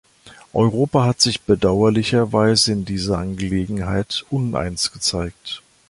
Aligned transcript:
Europa 0.53 1.05
hat 1.05 1.21
sich 1.21 1.41
bedauerlicherweise 1.41 2.71
in 2.71 2.85
dieser 2.85 3.19
Angelegenheit 3.19 4.25
uneins 4.31 4.91
gezeigt. 4.91 5.61